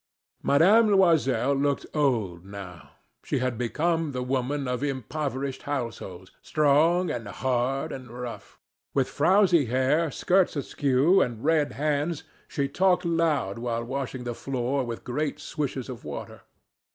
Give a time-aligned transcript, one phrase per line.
[0.41, 0.89] Mme.
[0.95, 2.93] Loisel looked old now.
[3.23, 8.57] She had become the woman of impoverished households strong and hard and rough.
[8.95, 14.83] With frowsy hair, skirts askew, and red hands, she talked loud while washing the floor
[14.83, 16.41] with great swishes of water.